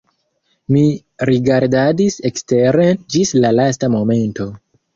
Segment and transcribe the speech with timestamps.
[0.75, 0.81] Mi
[1.31, 4.53] rigardadis eksteren ĝis la lasta momento.